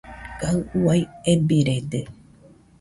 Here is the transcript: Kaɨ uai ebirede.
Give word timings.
Kaɨ 0.39 0.57
uai 0.83 1.01
ebirede. 1.31 2.01